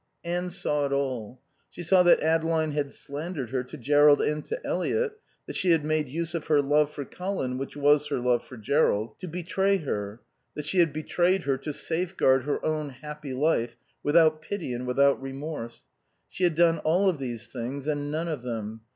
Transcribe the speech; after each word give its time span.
Anne 0.23 0.49
saw 0.49 0.87
it 0.87 0.91
all, 0.91 1.39
she 1.69 1.83
saw 1.83 2.01
that 2.01 2.21
Adeline 2.23 2.71
had 2.71 2.91
slandered 2.91 3.51
her 3.51 3.61
to 3.63 3.77
Jerrold 3.77 4.19
and 4.19 4.43
to 4.45 4.59
Eliot, 4.65 5.19
that 5.45 5.55
she 5.55 5.69
had 5.73 5.85
made 5.85 6.09
use 6.09 6.33
of 6.33 6.47
her 6.47 6.59
love 6.59 6.89
for 6.91 7.05
Colin, 7.05 7.59
which 7.59 7.77
was 7.77 8.07
her 8.07 8.17
love 8.17 8.43
for 8.43 8.57
Jerrold, 8.57 9.13
to 9.19 9.27
betray 9.27 9.77
her; 9.77 10.19
that 10.55 10.65
she 10.65 10.79
had 10.79 10.91
betrayed 10.91 11.43
her 11.43 11.55
to 11.59 11.71
safeguard 11.71 12.45
her 12.45 12.65
own 12.65 12.89
happy 12.89 13.35
life, 13.35 13.75
without 14.01 14.41
pity 14.41 14.73
and 14.73 14.87
without 14.87 15.21
remorse; 15.21 15.85
she 16.27 16.45
had 16.45 16.55
done 16.55 16.79
all 16.79 17.07
of 17.07 17.19
these 17.19 17.45
things 17.47 17.85
and 17.85 18.09
none 18.11 18.27
of 18.27 18.41
them. 18.41 18.81